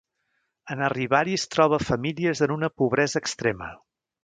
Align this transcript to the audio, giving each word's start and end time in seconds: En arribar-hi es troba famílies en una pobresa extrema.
En 0.75 0.79
arribar-hi 0.85 1.35
es 1.41 1.45
troba 1.57 1.79
famílies 1.83 2.43
en 2.47 2.55
una 2.57 2.73
pobresa 2.83 3.23
extrema. 3.25 3.71